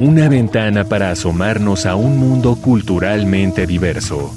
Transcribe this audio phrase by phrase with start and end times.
[0.00, 4.34] una ventana para asomarnos a un mundo culturalmente diverso.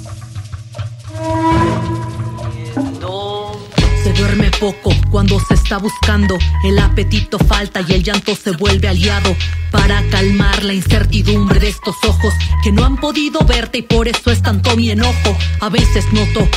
[4.02, 8.88] Se duerme poco cuando se está buscando, el apetito falta y el llanto se vuelve
[8.88, 9.36] aliado
[9.70, 14.30] para calmar la incertidumbre de estos ojos que no han podido verte y por eso
[14.30, 15.36] es tanto mi enojo.
[15.60, 16.48] A veces noto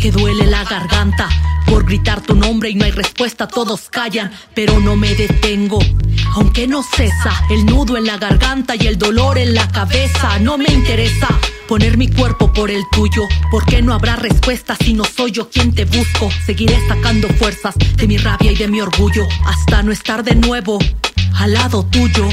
[0.00, 1.28] que duele la garganta
[1.66, 5.78] por gritar tu nombre y no hay respuesta, todos callan, pero no me detengo.
[6.34, 10.58] Aunque no cesa el nudo en la garganta y el dolor en la cabeza, no
[10.58, 11.28] me interesa
[11.68, 15.72] poner mi cuerpo por el tuyo, porque no habrá respuesta si no soy yo quien
[15.72, 16.28] te busco.
[16.44, 20.78] Seguiré sacando fuerzas de mi rabia y de mi orgullo hasta no estar de nuevo
[21.38, 22.28] al lado tuyo.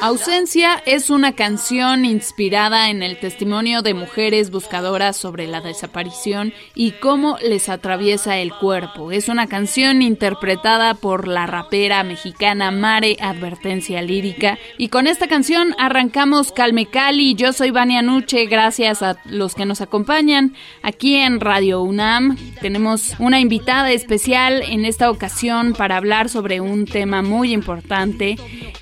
[0.00, 6.92] Ausencia es una canción inspirada en el testimonio de mujeres buscadoras sobre la desaparición y
[6.92, 9.12] cómo les atraviesa el cuerpo.
[9.12, 14.58] Es una canción interpretada por la rapera mexicana Mare Advertencia Lírica.
[14.76, 17.34] Y con esta canción arrancamos Calme Cali.
[17.34, 22.36] Yo soy Vania Nuche, gracias a los que nos acompañan aquí en Radio UNAM.
[22.60, 28.01] Tenemos una invitada especial en esta ocasión para hablar sobre un tema muy importante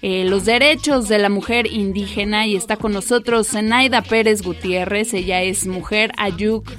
[0.03, 5.43] eh, los derechos de la mujer indígena y está con nosotros Zenaida Pérez Gutiérrez, ella
[5.43, 6.71] es mujer ayuk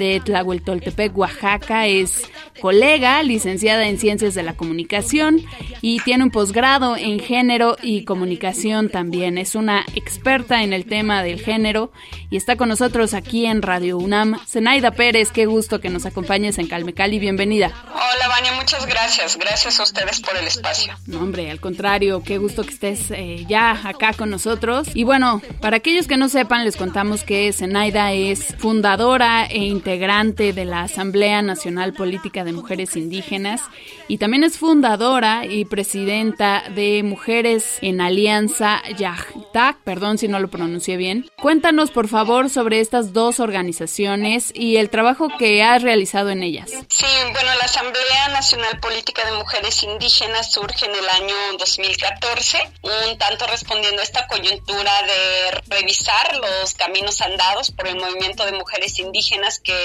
[0.00, 2.22] de Tlahueltoltepec, Oaxaca, es
[2.58, 5.44] colega, licenciada en Ciencias de la Comunicación
[5.82, 9.36] y tiene un posgrado en género y comunicación también.
[9.36, 11.92] Es una experta en el tema del género
[12.30, 14.40] y está con nosotros aquí en Radio UNAM.
[14.46, 17.70] Zenaida Pérez, qué gusto que nos acompañes en Calmecali, bienvenida.
[17.90, 19.36] Hola, Vania, muchas gracias.
[19.36, 20.94] Gracias a ustedes por el espacio.
[21.06, 24.88] No, hombre, al contrario, qué gusto que estés eh, ya acá con nosotros.
[24.94, 29.89] Y bueno, para aquellos que no sepan, les contamos que Zenaida es fundadora e integrante
[29.90, 33.60] de la Asamblea Nacional Política de Mujeres Indígenas
[34.06, 40.48] y también es fundadora y presidenta de Mujeres en Alianza Yahtak, perdón si no lo
[40.48, 41.28] pronuncié bien.
[41.42, 46.70] Cuéntanos por favor sobre estas dos organizaciones y el trabajo que has realizado en ellas.
[46.88, 53.18] Sí, bueno, la Asamblea Nacional Política de Mujeres Indígenas surge en el año 2014, un
[53.18, 59.00] tanto respondiendo a esta coyuntura de revisar los caminos andados por el movimiento de mujeres
[59.00, 59.79] indígenas que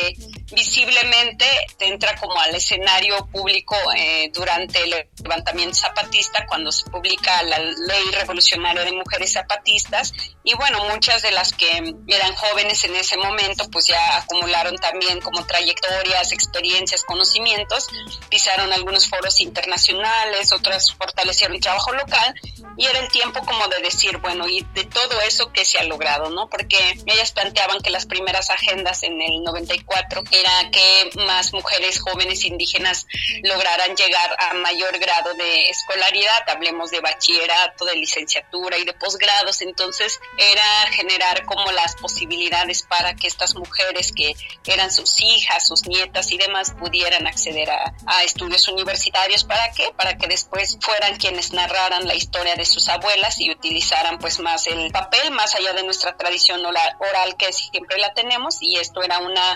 [0.53, 1.45] visiblemente
[1.79, 8.11] entra como al escenario público eh, durante el levantamiento zapatista cuando se publica la ley
[8.11, 10.13] revolucionaria de mujeres zapatistas
[10.43, 11.67] y bueno, muchas de las que
[12.07, 17.87] eran jóvenes en ese momento pues ya acumularon también como trayectorias, experiencias, conocimientos,
[18.29, 22.33] pisaron algunos foros internacionales, otras fortalecieron trabajo local
[22.77, 25.83] y era el tiempo como de decir, bueno, y de todo eso que se ha
[25.83, 26.49] logrado, ¿no?
[26.49, 29.84] Porque ellas planteaban que las primeras agendas en el 94
[30.31, 33.05] era que más mujeres jóvenes indígenas
[33.43, 39.61] lograran llegar a mayor grado de escolaridad, hablemos de bachillerato, de licenciatura y de posgrados,
[39.61, 44.35] entonces era generar como las posibilidades para que estas mujeres que
[44.65, 49.91] eran sus hijas, sus nietas y demás pudieran acceder a, a estudios universitarios, ¿para qué?
[49.95, 54.67] Para que después fueran quienes narraran la historia de sus abuelas y utilizaran pues más
[54.67, 58.57] el papel, más allá de nuestra tradición oral que siempre la tenemos.
[58.61, 59.55] Y esto era una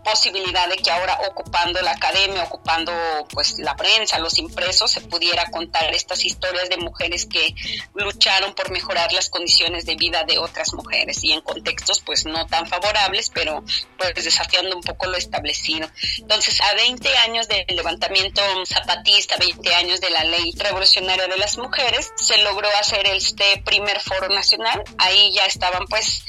[0.03, 2.91] posibilidad de que ahora ocupando la academia, ocupando
[3.33, 7.53] pues la prensa, los impresos, se pudiera contar estas historias de mujeres que
[7.93, 12.45] lucharon por mejorar las condiciones de vida de otras mujeres y en contextos pues no
[12.47, 13.63] tan favorables, pero
[13.97, 15.89] pues desafiando un poco lo establecido.
[16.17, 21.57] Entonces, a 20 años del levantamiento zapatista, 20 años de la ley revolucionaria de las
[21.57, 24.83] mujeres, se logró hacer este primer foro nacional.
[24.97, 26.23] Ahí ya estaban pues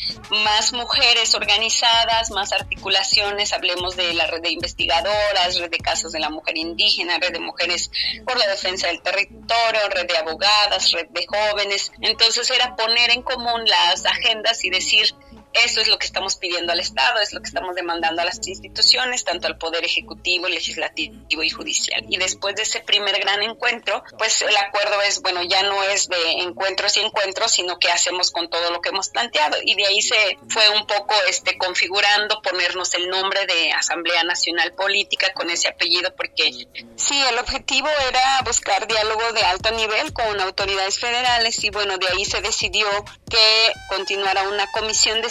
[0.44, 6.18] más mujeres organizadas, más articulaciones, hablemos de la red de investigadoras, red de casos de
[6.18, 7.90] la mujer indígena, red de mujeres
[8.26, 11.92] por la defensa del territorio, red de abogadas, red de jóvenes.
[12.00, 15.14] Entonces era poner en común las agendas y decir,
[15.52, 18.46] Eso es lo que estamos pidiendo al Estado, es lo que estamos demandando a las
[18.46, 22.04] instituciones, tanto al Poder Ejecutivo, Legislativo y Judicial.
[22.08, 26.08] Y después de ese primer gran encuentro, pues el acuerdo es, bueno, ya no es
[26.08, 29.56] de encuentros y encuentros, sino que hacemos con todo lo que hemos planteado.
[29.64, 34.72] Y de ahí se fue un poco este, configurando, ponernos el nombre de Asamblea Nacional
[34.74, 36.66] Política con ese apellido, porque
[36.96, 42.08] sí, el objetivo era buscar diálogo de alto nivel con autoridades federales y bueno, de
[42.08, 42.86] ahí se decidió
[43.28, 45.30] que continuara una comisión de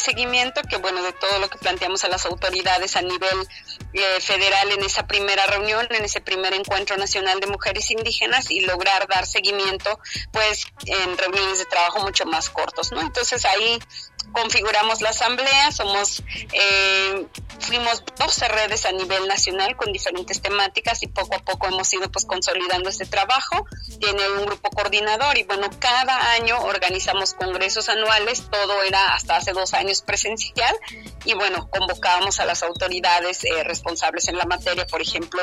[0.70, 3.48] que bueno, de todo lo que planteamos a las autoridades a nivel
[3.94, 8.62] eh, federal en esa primera reunión, en ese primer encuentro nacional de mujeres indígenas y
[8.62, 10.00] lograr dar seguimiento
[10.32, 13.02] pues en reuniones de trabajo mucho más cortos, ¿no?
[13.02, 13.80] Entonces ahí
[14.32, 16.24] configuramos la asamblea, somos,
[16.54, 17.28] eh,
[17.60, 22.10] fuimos 12 redes a nivel nacional con diferentes temáticas y poco a poco hemos ido
[22.12, 23.66] pues consolidando este trabajo,
[24.00, 29.52] tiene un grupo coordinador y bueno, cada año organizamos congresos anuales, todo era hasta hace
[29.52, 30.76] dos años presencial
[31.26, 35.42] y bueno, convocábamos a las autoridades eh, responsables en la materia, por ejemplo,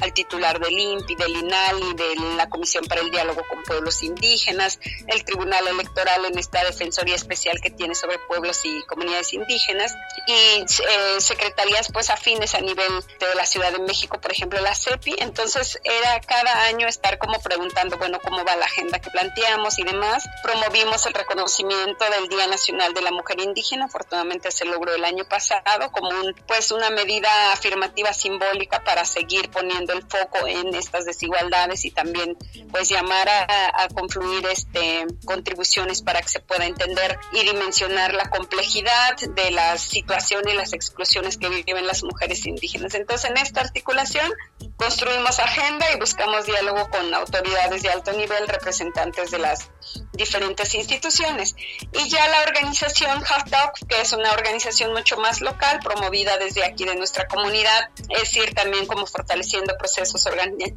[0.00, 4.02] al titular del INPI, del INAL y de la Comisión para el Diálogo con Pueblos
[4.02, 9.94] Indígenas, el Tribunal Electoral en esta Defensoría Especial que tiene sobre pueblos y comunidades indígenas
[10.26, 14.74] y eh, secretarías pues afines a nivel de la Ciudad de México, por ejemplo, la
[14.74, 15.16] CEPI.
[15.18, 19.84] Entonces era cada año estar como preguntando, bueno, cómo va la agenda que planteamos y
[19.84, 20.24] demás.
[20.42, 25.24] Promovimos el reconocimiento del Día Nacional de la Mujer Indígena, afortunadamente se logró el año
[25.24, 31.04] pasado como un, pues una medida afirmativa simbólica para seguir poniendo el foco en estas
[31.04, 32.36] desigualdades y también
[32.70, 38.30] pues llamar a, a confluir este contribuciones para que se pueda entender y dimensionar la
[38.30, 42.94] complejidad de las situaciones y las exclusiones que viven las mujeres indígenas.
[42.94, 44.30] Entonces, en esta articulación
[44.76, 49.70] construimos agenda y buscamos diálogo con autoridades de alto nivel, representantes de las
[50.18, 51.56] diferentes instituciones.
[51.92, 56.84] Y ya la organización Talk, que es una organización mucho más local, promovida desde aquí
[56.84, 60.28] de nuestra comunidad, es ir también como fortaleciendo procesos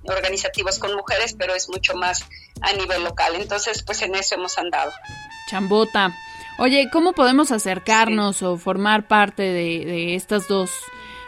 [0.04, 2.26] organizativos con mujeres, pero es mucho más
[2.62, 3.36] a nivel local.
[3.36, 4.94] Entonces, pues en eso hemos andado.
[5.50, 6.16] Chambota.
[6.58, 10.70] Oye, ¿cómo podemos acercarnos o formar parte de, estas dos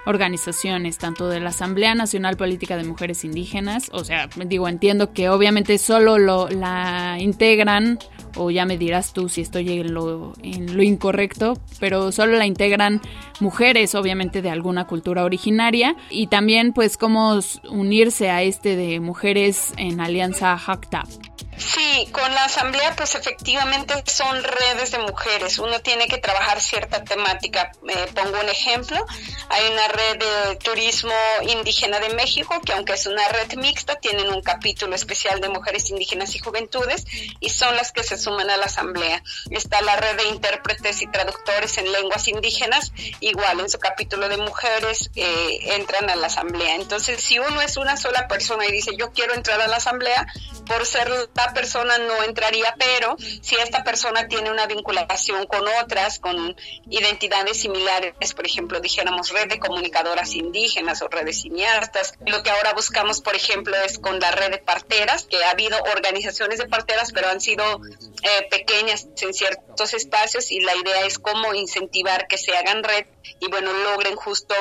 [0.05, 5.29] organizaciones, tanto de la Asamblea Nacional Política de Mujeres Indígenas, o sea, digo, entiendo que
[5.29, 8.00] obviamente solo lo, la integran,
[8.35, 12.45] o ya me dirás tú si estoy en lo, en lo incorrecto, pero solo la
[12.45, 13.01] integran
[13.39, 17.39] mujeres, obviamente, de alguna cultura originaria, y también pues cómo
[17.69, 21.32] unirse a este de mujeres en alianza HACTAP.
[21.57, 25.59] Sí, con la asamblea pues efectivamente son redes de mujeres.
[25.59, 27.71] Uno tiene que trabajar cierta temática.
[27.88, 29.05] Eh, pongo un ejemplo.
[29.50, 31.13] Hay una red de turismo
[31.47, 35.89] indígena de México que aunque es una red mixta, tienen un capítulo especial de mujeres
[35.89, 37.05] indígenas y juventudes
[37.39, 39.21] y son las que se suman a la asamblea.
[39.51, 44.38] Está la red de intérpretes y traductores en lenguas indígenas, igual en su capítulo de
[44.38, 46.75] mujeres eh, entran a la asamblea.
[46.75, 50.27] Entonces, si uno es una sola persona y dice yo quiero entrar a la asamblea,
[50.65, 56.19] por ser la persona no entraría, pero si esta persona tiene una vinculación con otras,
[56.19, 56.55] con
[56.89, 62.73] identidades similares, por ejemplo, dijéramos red de comunicadoras indígenas o redes cineastas, lo que ahora
[62.73, 67.11] buscamos, por ejemplo, es con la red de parteras, que ha habido organizaciones de parteras,
[67.11, 72.37] pero han sido eh, pequeñas en ciertos espacios y la idea es cómo incentivar que
[72.37, 73.05] se hagan red
[73.39, 74.55] y bueno, logren justo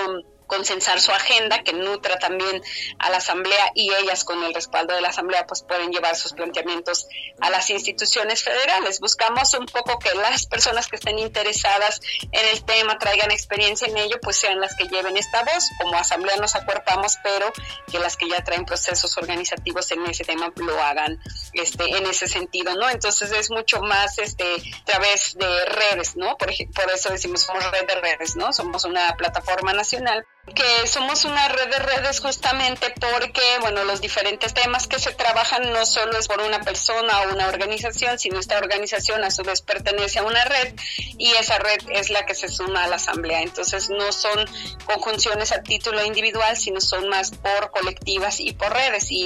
[0.46, 2.62] consensar su agenda, que nutra también
[2.98, 6.32] a la Asamblea y ellas con el respaldo de la Asamblea pues pueden llevar sus
[6.32, 7.06] planteamientos
[7.40, 9.00] a las instituciones federales.
[9.00, 12.00] Buscamos un poco que las personas que estén interesadas
[12.30, 15.68] en el tema, traigan experiencia en ello, pues sean las que lleven esta voz.
[15.80, 17.52] Como Asamblea nos acuerpamos, pero
[17.90, 21.20] que las que ya traen procesos organizativos en ese tema lo hagan
[21.52, 22.88] este, en ese sentido, ¿no?
[22.88, 26.36] Entonces es mucho más este, a través de redes, ¿no?
[26.36, 28.52] Por, por eso decimos somos red de redes, ¿no?
[28.52, 34.52] Somos una plataforma nacional que somos una red de redes justamente porque, bueno, los diferentes
[34.52, 38.58] temas que se trabajan no solo es por una persona o una organización, sino esta
[38.58, 40.74] organización a su vez pertenece a una red
[41.16, 43.40] y esa red es la que se suma a la asamblea.
[43.42, 44.44] Entonces no son
[44.84, 49.12] conjunciones a título individual, sino son más por colectivas y por redes.
[49.12, 49.24] Y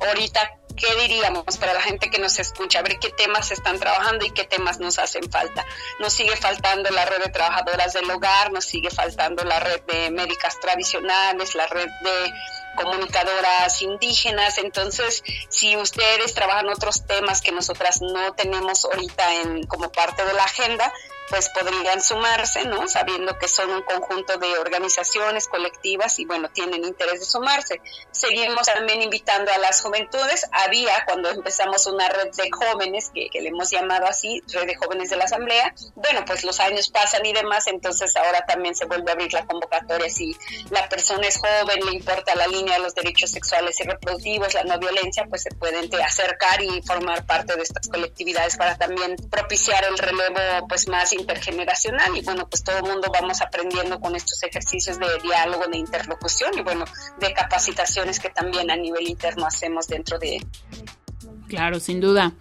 [0.00, 2.80] ahorita ¿qué diríamos para la gente que nos escucha?
[2.80, 5.64] A ver qué temas están trabajando y qué temas nos hacen falta.
[6.00, 10.10] Nos sigue faltando la red de trabajadoras del hogar, nos sigue faltando la red de
[10.10, 12.32] médicas tradicionales, la red de
[12.76, 14.58] comunicadoras indígenas.
[14.58, 20.32] Entonces, si ustedes trabajan otros temas que nosotras no tenemos ahorita en, como parte de
[20.34, 20.92] la agenda,
[21.32, 22.86] pues podrían sumarse, ¿no?
[22.88, 27.80] Sabiendo que son un conjunto de organizaciones colectivas y bueno, tienen interés de sumarse.
[28.10, 30.46] Seguimos también invitando a las juventudes.
[30.52, 34.76] Había cuando empezamos una red de jóvenes, que, que le hemos llamado así, red de
[34.76, 35.74] jóvenes de la Asamblea.
[35.94, 39.46] Bueno, pues los años pasan y demás, entonces ahora también se vuelve a abrir la
[39.46, 40.36] convocatoria si
[40.70, 44.64] la persona es joven, le importa la línea de los derechos sexuales y reproductivos, la
[44.64, 49.84] no violencia, pues se pueden acercar y formar parte de estas colectividades para también propiciar
[49.84, 52.16] el relevo pues más intergeneracional.
[52.16, 56.58] Y bueno, pues todo el mundo vamos aprendiendo con estos ejercicios de diálogo, de interlocución
[56.58, 56.84] y bueno,
[57.18, 60.44] de capacitaciones que también a nivel interno hacemos dentro de...
[61.48, 62.32] Claro, sin duda.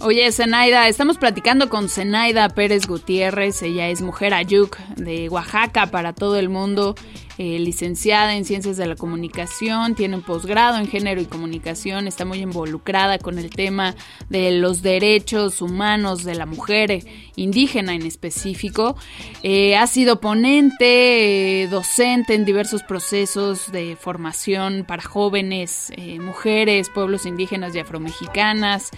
[0.00, 6.12] Oye, Zenaida, estamos platicando con Zenaida Pérez Gutiérrez, ella es mujer ayuk de Oaxaca para
[6.12, 6.94] todo el mundo
[7.40, 12.24] eh, licenciada en Ciencias de la Comunicación, tiene un posgrado en Género y Comunicación, está
[12.24, 13.94] muy involucrada con el tema
[14.28, 17.04] de los derechos humanos de la mujer eh,
[17.36, 18.96] indígena en específico.
[19.44, 27.72] Eh, ha sido ponente, docente en diversos procesos de formación para jóvenes, mujeres, pueblos indígenas
[27.76, 28.90] y afromexicanas,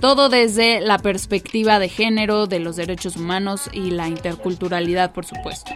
[0.00, 5.72] todo desde la perspectiva de género, de los derechos humanos y la interculturalidad, por supuesto.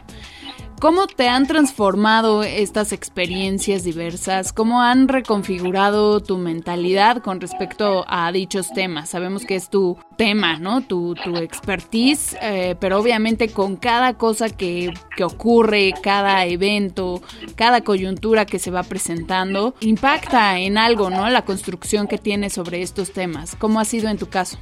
[0.80, 4.54] ¿Cómo te han transformado estas experiencias diversas?
[4.54, 9.10] ¿Cómo han reconfigurado tu mentalidad con respecto a dichos temas?
[9.10, 10.80] Sabemos que es tu tema, ¿no?
[10.80, 17.20] Tu, tu expertise, eh, pero obviamente con cada cosa que, que ocurre, cada evento,
[17.56, 21.28] cada coyuntura que se va presentando, impacta en algo, ¿no?
[21.28, 23.54] La construcción que tienes sobre estos temas.
[23.54, 24.58] ¿Cómo ha sido en tu caso?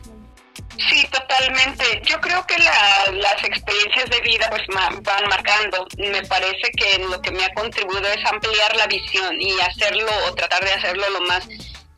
[0.79, 2.03] Sí, totalmente.
[2.05, 5.87] Yo creo que las experiencias de vida pues van marcando.
[5.97, 10.35] Me parece que lo que me ha contribuido es ampliar la visión y hacerlo o
[10.35, 11.49] tratar de hacerlo lo más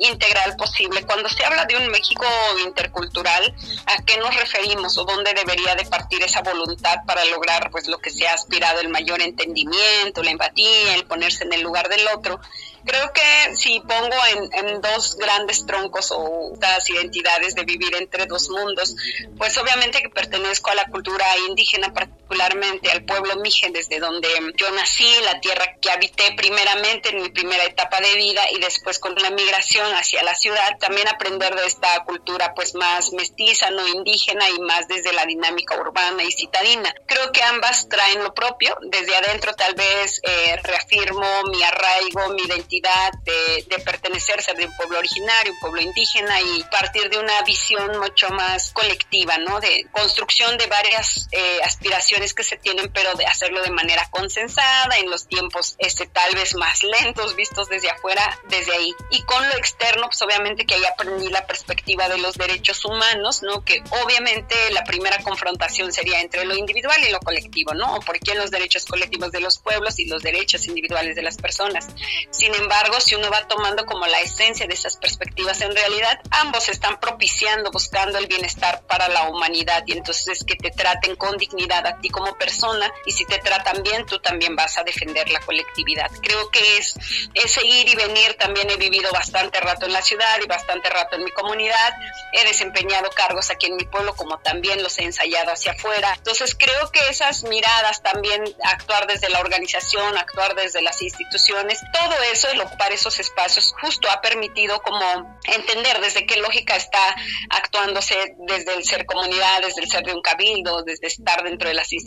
[0.00, 1.04] integral posible.
[1.04, 2.24] Cuando se habla de un México
[2.64, 3.54] intercultural,
[3.86, 7.98] ¿a qué nos referimos o dónde debería de partir esa voluntad para lograr pues lo
[7.98, 12.08] que se ha aspirado, el mayor entendimiento, la empatía, el ponerse en el lugar del
[12.08, 12.40] otro?
[12.84, 14.16] Creo que si pongo
[14.52, 18.96] en, dos grandes troncos o las identidades de vivir entre dos mundos,
[19.36, 21.92] pues obviamente que pertenezco a la cultura indígena,
[22.30, 27.28] particularmente al pueblo mijen, desde donde yo nací, la tierra que habité primeramente en mi
[27.30, 31.66] primera etapa de vida y después con la migración hacia la ciudad, también aprender de
[31.66, 36.94] esta cultura pues más mestiza, no indígena y más desde la dinámica urbana y citadina.
[37.06, 42.42] Creo que ambas traen lo propio, desde adentro tal vez eh, reafirmo mi arraigo, mi
[42.42, 47.18] identidad de, de, pertenecer, ser de un pueblo originario, un pueblo indígena y partir de
[47.18, 49.58] una visión mucho más colectiva, ¿no?
[49.58, 54.96] De construcción de varias eh, aspiraciones que se tienen, pero de hacerlo de manera consensada,
[54.98, 58.94] en los tiempos este, tal vez más lentos, vistos desde afuera, desde ahí.
[59.10, 63.42] Y con lo externo, pues obviamente que ahí aprendí la perspectiva de los derechos humanos,
[63.42, 63.64] ¿no?
[63.64, 68.00] Que obviamente la primera confrontación sería entre lo individual y lo colectivo, ¿no?
[68.00, 71.88] ¿Por qué los derechos colectivos de los pueblos y los derechos individuales de las personas?
[72.30, 76.68] Sin embargo, si uno va tomando como la esencia de esas perspectivas, en realidad ambos
[76.68, 81.36] están propiciando, buscando el bienestar para la humanidad y entonces es que te traten con
[81.36, 85.28] dignidad a ti como persona y si te tratan bien, tú también vas a defender
[85.30, 86.10] la colectividad.
[86.22, 86.94] Creo que es
[87.34, 91.16] ese ir y venir, también he vivido bastante rato en la ciudad y bastante rato
[91.16, 91.94] en mi comunidad,
[92.32, 96.14] he desempeñado cargos aquí en mi pueblo como también los he ensayado hacia afuera.
[96.16, 102.14] Entonces creo que esas miradas también, actuar desde la organización, actuar desde las instituciones, todo
[102.32, 107.16] eso el ocupar esos espacios justo ha permitido como entender desde qué lógica está
[107.50, 111.74] actuándose desde el ser comunidad, desde el ser de un cabildo, desde estar dentro de
[111.74, 111.99] las instituciones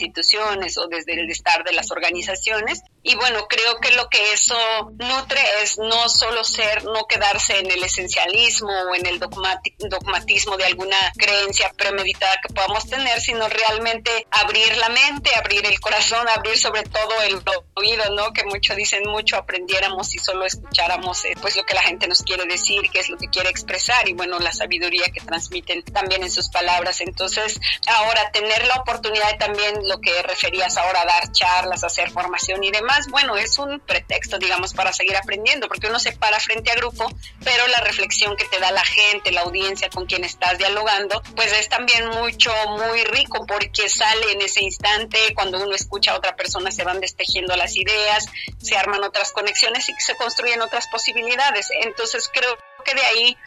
[0.78, 2.82] o desde el estar de las organizaciones.
[3.02, 4.56] Y bueno, creo que lo que eso
[4.98, 10.66] nutre es no solo ser, no quedarse en el esencialismo o en el dogmatismo de
[10.66, 16.58] alguna creencia premeditada que podamos tener, sino realmente abrir la mente, abrir el corazón, abrir
[16.58, 17.42] sobre todo el
[17.76, 18.32] oído, ¿no?
[18.32, 22.24] Que mucho dicen, mucho aprendiéramos y solo escucháramos eh, pues lo que la gente nos
[22.24, 26.24] quiere decir, qué es lo que quiere expresar y bueno, la sabiduría que transmiten también
[26.24, 27.02] en sus palabras.
[27.02, 32.64] Entonces, ahora tener la oportunidad de también lo que referías ahora, dar charlas, hacer formación
[32.64, 36.72] y demás, bueno, es un pretexto, digamos, para seguir aprendiendo, porque uno se para frente
[36.72, 37.12] a grupo,
[37.44, 41.52] pero la reflexión que te da la gente, la audiencia con quien estás dialogando, pues
[41.54, 46.36] es también mucho, muy rico, porque sale en ese instante, cuando uno escucha a otra
[46.36, 48.26] persona, se van destejiendo las ideas,
[48.62, 51.70] se arman otras conexiones y se construyen otras posibilidades.
[51.82, 53.38] Entonces creo que de ahí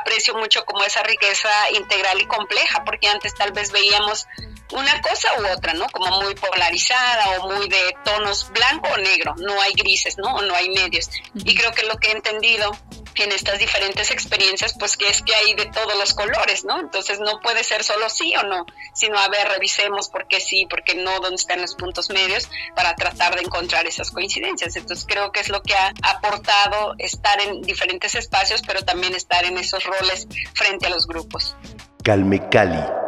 [0.00, 4.26] aprecio mucho como esa riqueza integral y compleja, porque antes tal vez veíamos
[4.72, 5.86] una cosa u otra, ¿no?
[5.88, 10.34] Como muy polarizada o muy de tonos blanco o negro, no hay grises, ¿no?
[10.34, 11.10] O no hay medios.
[11.34, 12.76] Y creo que lo que he entendido
[13.22, 16.80] en estas diferentes experiencias, pues que es que hay de todos los colores, ¿no?
[16.80, 20.66] Entonces no puede ser solo sí o no, sino a ver, revisemos por qué sí,
[20.66, 24.76] por qué no, dónde están los puntos medios para tratar de encontrar esas coincidencias.
[24.76, 29.44] Entonces creo que es lo que ha aportado estar en diferentes espacios, pero también estar
[29.44, 31.56] en esos roles frente a los grupos.
[32.02, 33.07] Calme Cali.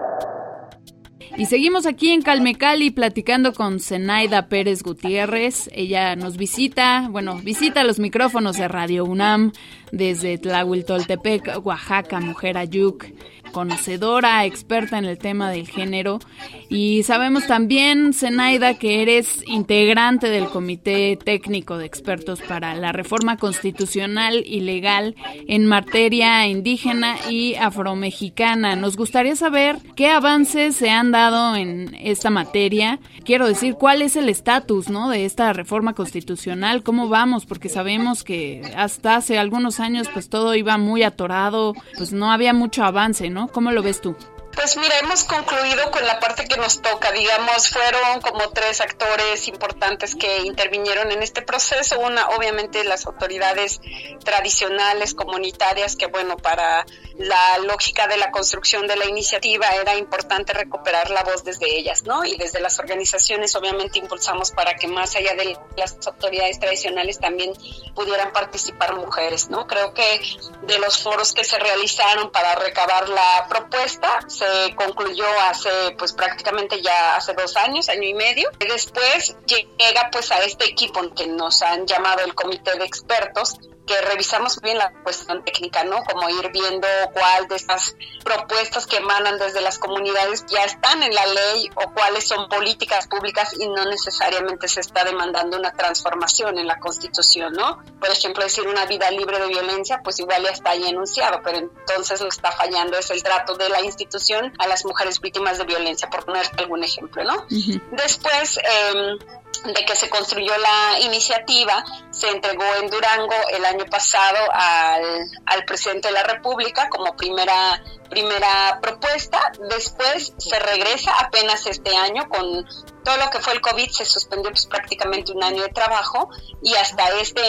[1.41, 5.71] Y seguimos aquí en Calmecali platicando con Zenaida Pérez Gutiérrez.
[5.73, 9.53] Ella nos visita, bueno, visita los micrófonos de Radio UNAM
[9.93, 13.07] desde Tlahuiltoltepec, Oaxaca, Mujer Ayuc
[13.51, 16.21] conocedora, experta en el tema del género.
[16.69, 23.37] Y sabemos también, Zenaida, que eres integrante del Comité Técnico de Expertos para la Reforma
[23.37, 25.17] Constitucional y Legal
[25.49, 28.77] en materia indígena y afromexicana.
[28.77, 33.01] Nos gustaría saber qué avances se han dado en esta materia.
[33.25, 35.11] Quiero decir, cuál es el estatus ¿no?
[35.11, 40.55] de esta reforma constitucional, cómo vamos, porque sabemos que hasta hace algunos años pues todo
[40.55, 43.49] iba muy atorado, pues no había mucho avance, ¿no?
[43.49, 44.17] ¿Cómo lo ves tú?
[44.61, 49.49] Pues mira, hemos concluido con la parte que nos toca, digamos, fueron como tres actores
[49.49, 51.99] importantes que intervinieron en este proceso.
[51.99, 53.81] Una, obviamente, las autoridades
[54.23, 56.85] tradicionales, comunitarias, que bueno, para
[57.17, 62.03] la lógica de la construcción de la iniciativa era importante recuperar la voz desde ellas,
[62.03, 62.27] ¿no?
[62.27, 67.55] Y desde las organizaciones, obviamente, impulsamos para que más allá de las autoridades tradicionales también
[67.95, 69.67] pudieran participar mujeres, ¿no?
[69.67, 70.21] Creo que
[70.65, 76.81] de los foros que se realizaron para recabar la propuesta, se concluyó hace pues prácticamente
[76.83, 78.51] ya hace dos años, año y medio.
[78.59, 83.57] Y después llega pues a este equipo que nos han llamado el comité de expertos
[83.91, 86.05] que revisamos bien la cuestión técnica, ¿no?
[86.05, 91.13] Como ir viendo cuál de estas propuestas que emanan desde las comunidades ya están en
[91.13, 96.57] la ley o cuáles son políticas públicas y no necesariamente se está demandando una transformación
[96.59, 97.83] en la Constitución, ¿no?
[97.99, 101.59] Por ejemplo, decir una vida libre de violencia, pues igual ya está ahí enunciado, pero
[101.59, 105.59] entonces lo que está fallando es el trato de la institución a las mujeres víctimas
[105.59, 107.45] de violencia, por poner algún ejemplo, ¿no?
[107.91, 109.19] Después, eh,
[109.65, 115.65] de que se construyó la iniciativa, se entregó en Durango el año pasado al, al
[115.65, 122.67] presidente de la República como primera primera propuesta, después se regresa apenas este año con
[123.05, 126.29] todo lo que fue el COVID, se suspendió pues, prácticamente un año de trabajo
[126.63, 127.43] y hasta este,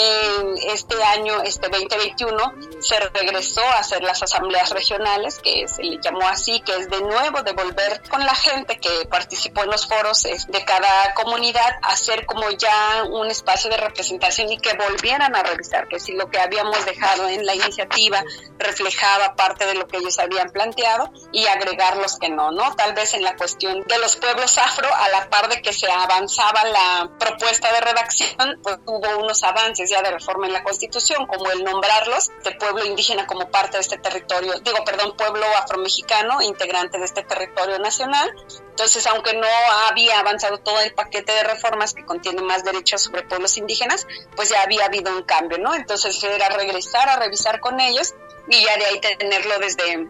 [0.71, 6.27] este año, este 2021, se regresó a hacer las asambleas regionales, que se le llamó
[6.27, 10.23] así, que es de nuevo de volver con la gente que participó en los foros
[10.23, 15.87] de cada comunidad, hacer como ya un espacio de representación y que volvieran a revisar
[15.87, 18.23] que si lo que habíamos dejado en la iniciativa
[18.57, 22.75] reflejaba parte de lo que ellos habían planteado y agregar los que no, ¿no?
[22.75, 25.89] Tal vez en la cuestión de los pueblos afro, a la par de que se
[25.89, 31.25] avanzaba la propuesta de redacción, pues hubo unos avances ya de reforma en la Constitución,
[31.27, 36.41] como el nombrarlos de pueblo indígena como parte de este territorio, digo, perdón, pueblo afromexicano,
[36.41, 38.33] integrante de este territorio nacional.
[38.69, 39.47] Entonces, aunque no
[39.89, 44.49] había avanzado todo el paquete de reformas que contiene más derechos sobre pueblos indígenas, pues
[44.49, 45.75] ya había habido un cambio, ¿no?
[45.75, 48.13] Entonces era regresar a revisar con ellos
[48.47, 50.09] y ya de ahí tenerlo desde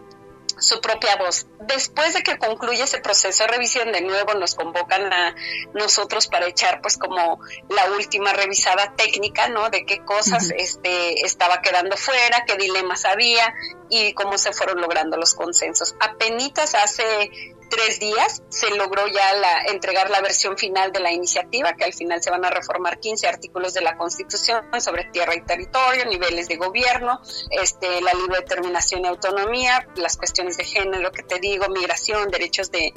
[0.58, 1.46] su propia voz.
[1.60, 5.34] Después de que concluye ese proceso de revisión, de nuevo nos convocan a
[5.74, 9.70] nosotros para echar pues como la última revisada técnica, ¿no?
[9.70, 13.52] De qué cosas este, estaba quedando fuera, qué dilemas había
[13.88, 15.94] y cómo se fueron logrando los consensos.
[16.00, 17.30] Apenitas hace
[17.72, 21.94] tres días se logró ya la, entregar la versión final de la iniciativa, que al
[21.94, 26.48] final se van a reformar 15 artículos de la Constitución sobre tierra y territorio, niveles
[26.48, 31.66] de gobierno, este, la libre determinación y autonomía, las cuestiones de género que te digo,
[31.70, 32.92] migración, derechos de,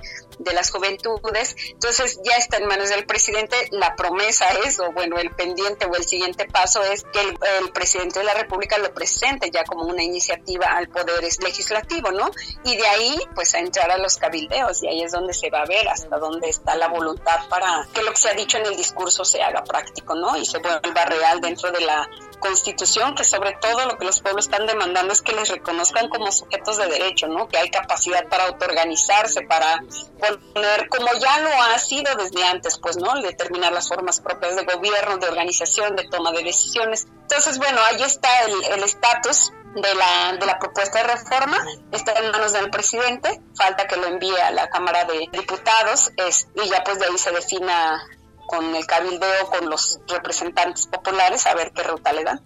[0.53, 1.55] las juventudes.
[1.71, 3.55] Entonces ya está en manos del presidente.
[3.71, 7.71] La promesa es, o bueno, el pendiente o el siguiente paso es que el, el
[7.71, 12.29] presidente de la República lo presente ya como una iniciativa al poder legislativo, ¿no?
[12.63, 15.61] Y de ahí, pues a entrar a los cabildeos y ahí es donde se va
[15.61, 18.65] a ver hasta dónde está la voluntad para que lo que se ha dicho en
[18.65, 20.35] el discurso se haga práctico, ¿no?
[20.37, 22.07] Y se vuelva real dentro de la
[22.39, 26.31] constitución, que sobre todo lo que los pueblos están demandando es que les reconozcan como
[26.31, 27.47] sujetos de derecho, ¿no?
[27.47, 29.83] Que hay capacidad para autoorganizarse, para
[30.53, 33.21] poner, como ya lo ha sido desde antes, pues, ¿no?
[33.21, 37.07] Determinar las formas propias de gobierno, de organización, de toma de decisiones.
[37.21, 41.57] Entonces, bueno, ahí está el estatus de la, de la propuesta de reforma
[41.91, 46.47] está en manos del presidente, falta que lo envíe a la Cámara de Diputados es,
[46.55, 48.01] y ya pues de ahí se defina
[48.47, 52.41] con el cabildeo, con los representantes populares, a ver qué ruta le dan.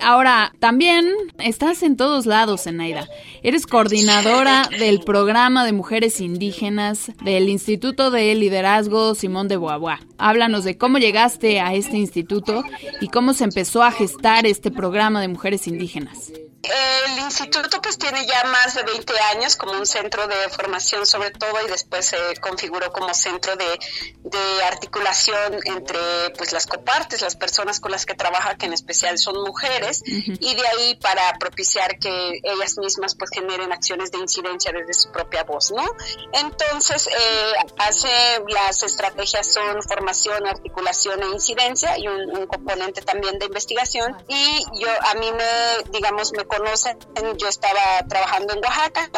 [0.00, 3.06] Ahora, también estás en todos lados, Enaida.
[3.44, 10.00] Eres coordinadora del programa de mujeres indígenas del Instituto de Liderazgo Simón de Boabua.
[10.18, 12.64] Háblanos de cómo llegaste a este instituto
[13.00, 16.32] y cómo se empezó a gestar este programa de mujeres indígenas.
[16.64, 21.30] El instituto pues tiene ya más de 20 años como un centro de formación sobre
[21.30, 23.78] todo y después se configuró como centro de,
[24.66, 29.36] articulación entre pues las copartes, las personas con las que trabaja que en especial son
[29.42, 34.94] mujeres y de ahí para propiciar que ellas mismas pues generen acciones de incidencia desde
[34.94, 35.84] su propia voz, ¿no?
[36.32, 38.08] Entonces eh, hace
[38.48, 44.16] las estrategias son formación, articulación e incidencia y un, un componente también de investigación.
[44.28, 46.98] Y yo a mí me digamos me conocen,
[47.36, 49.10] yo estaba trabajando en Oaxaca,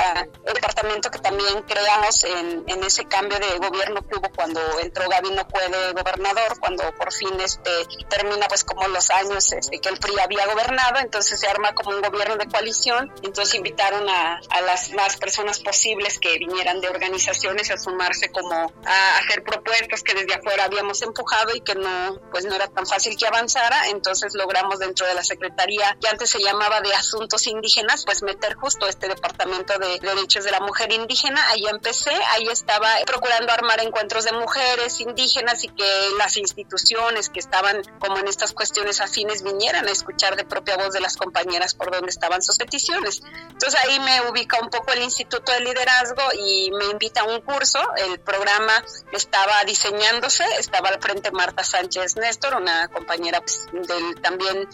[0.45, 5.09] el departamento que también creamos en, en, ese cambio de gobierno que hubo cuando entró
[5.09, 7.71] Gabino Puede gobernador, cuando por fin este
[8.09, 11.91] termina pues como los años este, que el PRI había gobernado, entonces se arma como
[11.91, 16.89] un gobierno de coalición, entonces invitaron a, a las más personas posibles que vinieran de
[16.89, 22.21] organizaciones a sumarse como a hacer propuestas que desde afuera habíamos empujado y que no
[22.31, 26.31] pues no era tan fácil que avanzara, entonces logramos dentro de la Secretaría que antes
[26.31, 30.93] se llamaba de Asuntos indígenas, pues meter justo este departamento de derechos de la mujer
[30.93, 31.41] indígena.
[31.51, 37.41] Ahí empecé, ahí estaba procurando armar encuentros de mujeres indígenas y que las instituciones que
[37.41, 41.75] estaban como en estas cuestiones afines vinieran a escuchar de propia voz de las compañeras
[41.75, 43.23] por dónde estaban sus peticiones.
[43.51, 47.41] Entonces ahí me ubica un poco el Instituto de Liderazgo y me invita a un
[47.41, 47.81] curso.
[47.97, 54.69] El programa estaba diseñándose, estaba al frente Marta Sánchez Néstor, una compañera pues, del también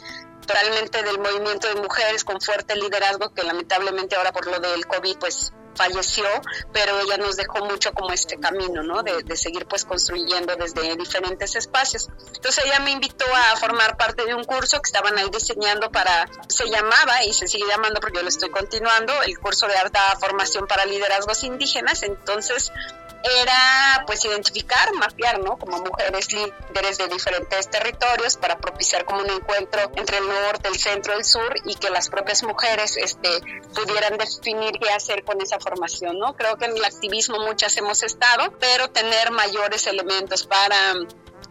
[0.46, 5.16] realmente del movimiento de mujeres con fuerte liderazgo que lamentablemente ahora por lo del COVID
[5.18, 6.24] pues falleció,
[6.72, 9.02] pero ella nos dejó mucho como este camino, ¿no?
[9.02, 12.09] De, de, seguir pues construyendo desde diferentes espacios.
[12.35, 16.28] Entonces ella me invitó a formar parte de un curso que estaban ahí diseñando para,
[16.48, 20.00] se llamaba y se sigue llamando porque yo lo estoy continuando, el curso de alta
[20.20, 22.02] formación para liderazgos indígenas.
[22.02, 22.72] Entonces
[23.22, 25.58] era pues identificar, mapear, ¿no?
[25.58, 30.78] Como mujeres líderes de diferentes territorios para propiciar como un encuentro entre el norte, el
[30.78, 33.28] centro, el sur y que las propias mujeres este,
[33.74, 36.35] pudieran definir qué hacer con esa formación, ¿no?
[36.35, 40.94] Creo que en el activismo muchas hemos estado, pero tener mayores elementos para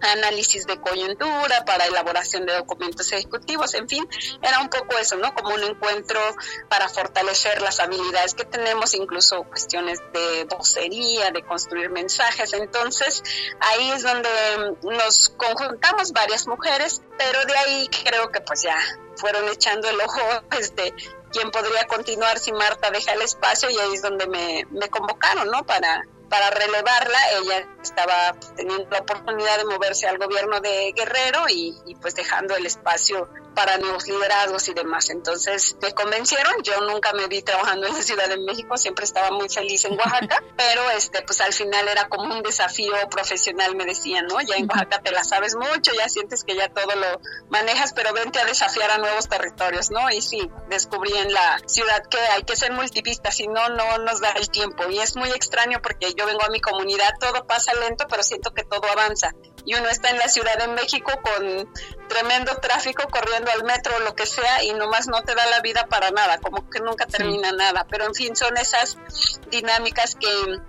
[0.01, 4.07] análisis de coyuntura, para elaboración de documentos ejecutivos, en fin,
[4.41, 5.33] era un poco eso, ¿no?
[5.33, 6.19] Como un encuentro
[6.69, 12.53] para fortalecer las habilidades que tenemos, incluso cuestiones de vocería, de construir mensajes.
[12.53, 13.23] Entonces,
[13.59, 14.29] ahí es donde
[14.83, 18.77] nos conjuntamos varias mujeres, pero de ahí creo que pues ya
[19.15, 20.21] fueron echando el ojo,
[20.59, 20.93] este,
[21.31, 25.49] quién podría continuar si Marta deja el espacio y ahí es donde me, me convocaron,
[25.49, 25.65] ¿no?
[25.65, 31.77] Para para relevarla, ella estaba teniendo la oportunidad de moverse al gobierno de Guerrero y,
[31.85, 35.09] y pues dejando el espacio para nuevos liderazgos y demás.
[35.09, 39.31] Entonces me convencieron, yo nunca me vi trabajando en la Ciudad de México, siempre estaba
[39.31, 43.85] muy feliz en Oaxaca, pero este pues al final era como un desafío profesional, me
[43.85, 44.41] decían, ¿no?
[44.41, 48.13] Ya en Oaxaca te la sabes mucho, ya sientes que ya todo lo manejas, pero
[48.13, 50.09] vente a desafiar a nuevos territorios, ¿no?
[50.09, 54.21] Y sí, descubrí en la ciudad que hay que ser multipista, si no, no nos
[54.21, 54.89] da el tiempo.
[54.89, 58.53] Y es muy extraño porque yo vengo a mi comunidad, todo pasa lento, pero siento
[58.53, 59.33] que todo avanza
[59.65, 61.69] y uno está en la Ciudad de México con
[62.07, 65.61] tremendo tráfico corriendo al metro o lo que sea y nomás no te da la
[65.61, 67.85] vida para nada, como que nunca termina nada.
[67.89, 68.97] Pero en fin, son esas
[69.49, 70.59] dinámicas que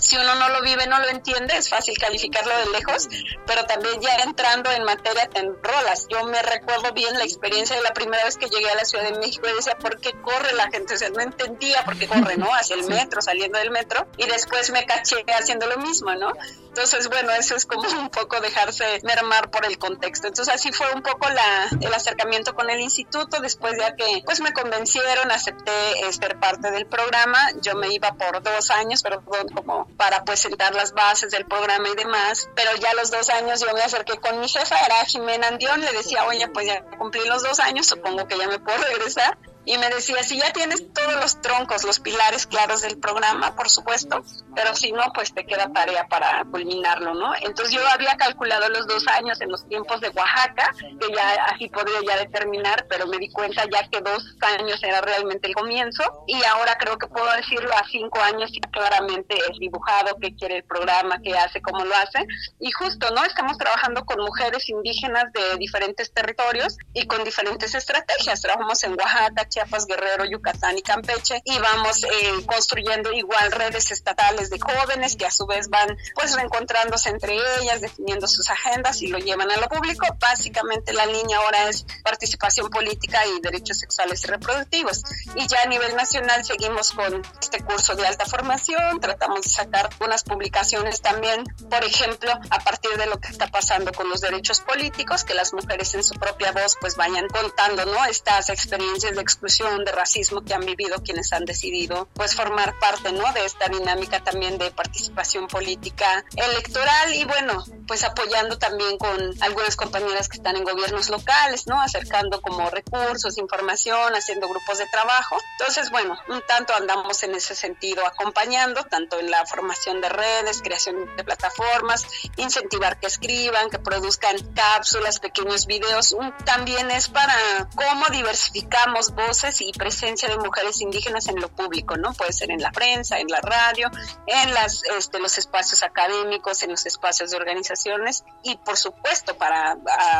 [0.00, 3.08] si uno no lo vive, no lo entiende, es fácil calificarlo de lejos,
[3.46, 6.06] pero también ya entrando en materia te enrolas.
[6.08, 9.04] Yo me recuerdo bien la experiencia de la primera vez que llegué a la Ciudad
[9.04, 10.94] de México y decía, ¿por qué corre la gente?
[10.94, 12.52] O sea, no entendía por qué corre, ¿no?
[12.52, 16.32] Hacia el metro, saliendo del metro, y después me caché haciendo lo mismo, ¿no?
[16.70, 20.28] Entonces, bueno, eso es como un poco dejarse mermar por el contexto.
[20.28, 23.40] Entonces, así fue un poco la, el acercamiento con el instituto.
[23.40, 25.72] Después ya que pues me convencieron, acepté
[26.12, 27.38] ser parte del programa.
[27.60, 31.88] Yo me iba por dos años, pero como para pues sentar las bases del programa
[31.88, 32.48] y demás.
[32.54, 35.92] Pero ya los dos años yo me acerqué con mi jefa, era Jimena Andión, le
[35.92, 39.38] decía, oye, pues ya cumplí los dos años, supongo que ya me puedo regresar
[39.70, 43.68] y me decía, si ya tienes todos los troncos, los pilares claros del programa, por
[43.68, 47.32] supuesto, pero si no, pues te queda tarea para culminarlo, ¿no?
[47.40, 51.68] Entonces yo había calculado los dos años en los tiempos de Oaxaca, que ya así
[51.68, 56.24] podría ya determinar, pero me di cuenta ya que dos años era realmente el comienzo
[56.26, 60.56] y ahora creo que puedo decirlo a cinco años y claramente es dibujado qué quiere
[60.56, 62.26] el programa, qué hace, cómo lo hace.
[62.58, 63.24] Y justo, ¿no?
[63.24, 68.42] Estamos trabajando con mujeres indígenas de diferentes territorios y con diferentes estrategias.
[68.42, 72.08] Trabajamos en Oaxaca, Chiapas, Guerrero, Yucatán y Campeche y vamos eh,
[72.46, 77.82] construyendo igual redes estatales de jóvenes que a su vez van pues reencontrándose entre ellas,
[77.82, 80.06] definiendo sus agendas y lo llevan a lo público.
[80.18, 85.02] Básicamente la línea ahora es participación política y derechos sexuales y reproductivos.
[85.34, 89.90] Y ya a nivel nacional seguimos con este curso de alta formación, tratamos de sacar
[90.00, 94.60] unas publicaciones también, por ejemplo, a partir de lo que está pasando con los derechos
[94.60, 98.04] políticos, que las mujeres en su propia voz pues vayan contando, ¿no?
[98.06, 103.10] Estas experiencias de exclusión, de racismo que han vivido quienes han decidido pues formar parte,
[103.12, 103.32] ¿no?
[103.32, 109.76] De esta dinámica también de participación política electoral y bueno, pues apoyando también con algunas
[109.76, 111.80] compañeras que están en gobiernos locales, ¿no?
[111.80, 115.38] Acercando como recursos, información, haciendo grupos de trabajo.
[115.58, 120.60] Entonces, bueno, un tanto andamos en ese sentido acompañando, tanto en la formación de redes,
[120.60, 126.14] creación de plataformas, incentivar que escriban, que produzcan cápsulas, pequeños videos.
[126.44, 129.29] También es para cómo diversificamos voces
[129.60, 132.12] y presencia de mujeres indígenas en lo público, ¿no?
[132.14, 133.88] Puede ser en la prensa, en la radio,
[134.26, 139.76] en las, este, los espacios académicos, en los espacios de organizaciones y, por supuesto, para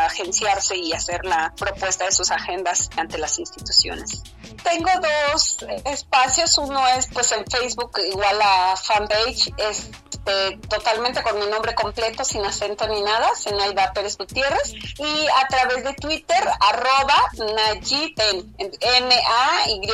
[0.06, 4.22] agenciarse y hacer la propuesta de sus agendas ante las instituciones.
[4.62, 4.90] Tengo
[5.32, 11.46] dos espacios, uno es pues en Facebook igual a fanpage, es este, totalmente con mi
[11.46, 17.30] nombre completo, sin acento ni nada, Zenaida Pérez Gutiérrez, y a través de Twitter, arroba
[17.54, 19.92] Nayiten, N-A-Y-I-T-E-N.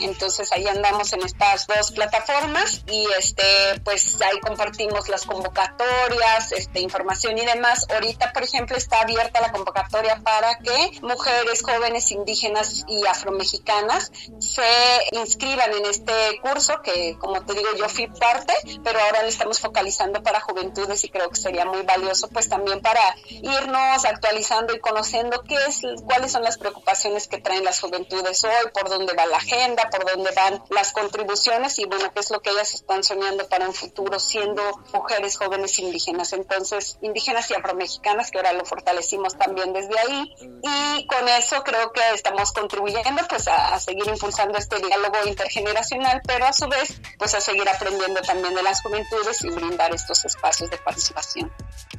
[0.00, 3.44] Entonces ahí andamos en estas dos plataformas y este,
[3.84, 7.86] pues ahí compartimos las convocatorias, este, información y demás.
[7.92, 14.62] Ahorita, por ejemplo, está abierta la convocatoria para que mujeres jóvenes indígenas y afromexicanas se
[15.12, 18.08] inscriban en este curso que, como te digo, yo fui
[18.84, 22.80] pero ahora lo estamos focalizando para juventudes y creo que sería muy valioso pues también
[22.80, 28.44] para irnos actualizando y conociendo qué es, cuáles son las preocupaciones que traen las juventudes
[28.44, 32.30] hoy, por dónde va la agenda, por dónde van las contribuciones y bueno, qué es
[32.30, 36.32] lo que ellas están soñando para un futuro siendo mujeres jóvenes indígenas.
[36.32, 41.92] Entonces, indígenas y afromexicanas, que ahora lo fortalecimos también desde ahí y con eso creo
[41.92, 47.34] que estamos contribuyendo pues a, seguir impulsando este diálogo intergeneracional, pero a su vez pues
[47.34, 51.50] a seguir aprendiendo también de las juventudes y brindar estos espacios de participación.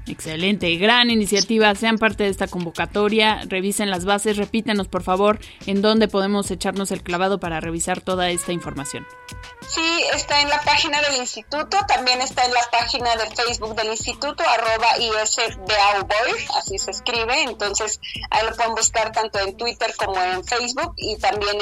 [0.07, 1.75] Excelente, gran iniciativa.
[1.75, 6.91] Sean parte de esta convocatoria, revisen las bases, repítenos por favor en dónde podemos echarnos
[6.91, 9.05] el clavado para revisar toda esta información.
[9.67, 13.87] Sí, está en la página del instituto, también está en la página de Facebook del
[13.87, 17.99] instituto, arroba ISBAUBOY, así se escribe, entonces
[18.29, 21.57] ahí lo pueden buscar tanto en Twitter como en Facebook y también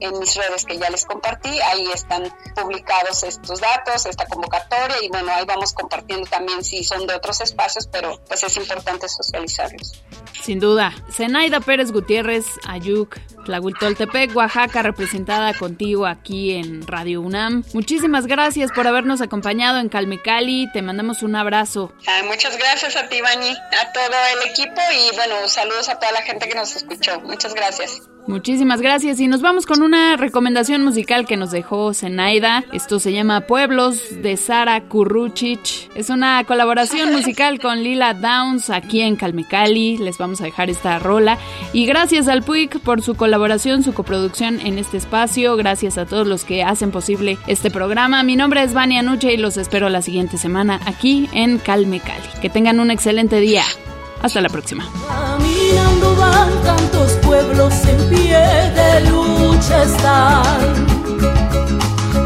[0.00, 5.08] en mis redes que ya les compartí, ahí están publicados estos datos, esta convocatoria y
[5.08, 10.02] bueno, ahí vamos compartiendo también si son de otros espacios, pero pues es importante socializarlos.
[10.42, 10.92] Sin duda.
[11.10, 17.64] Zenaida Pérez Gutiérrez, Ayuk, Tlahuitoltepec, Oaxaca, representada contigo aquí en Radio UNAM.
[17.74, 20.68] Muchísimas gracias por habernos acompañado en Calmecali.
[20.72, 21.92] Te mandamos un abrazo.
[22.26, 26.22] muchas gracias a ti, Bani, a todo el equipo y bueno, saludos a toda la
[26.22, 27.20] gente que nos escuchó.
[27.20, 28.02] Muchas gracias.
[28.28, 32.62] Muchísimas gracias y nos vamos con una recomendación musical que nos dejó Zenaida.
[32.74, 35.88] Esto se llama Pueblos de Sara Kurruchich.
[35.94, 39.96] Es una colaboración musical con Lila Downs aquí en Calmecali.
[39.96, 41.38] Les vamos a dejar esta rola.
[41.72, 45.56] Y gracias al PUIC por su colaboración, su coproducción en este espacio.
[45.56, 48.22] Gracias a todos los que hacen posible este programa.
[48.24, 52.28] Mi nombre es Vania Nuche y los espero la siguiente semana aquí en Calmecali.
[52.42, 53.64] Que tengan un excelente día.
[54.20, 54.84] Hasta la próxima.
[57.28, 60.86] Pueblos en pie de lucha están.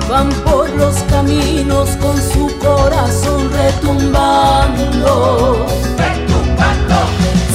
[0.09, 5.67] Van por los caminos con su corazón retumbando.
[5.99, 6.95] Retumbando.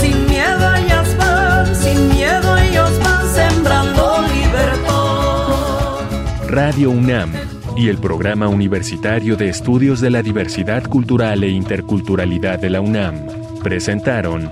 [0.01, 6.01] Sin miedo ellas van, sin miedo ellos van sembrando libertad.
[6.49, 7.31] Radio UNAM
[7.77, 13.25] y el Programa Universitario de Estudios de la Diversidad Cultural e Interculturalidad de la UNAM
[13.63, 14.51] presentaron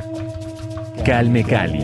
[1.03, 1.83] Calme Cali,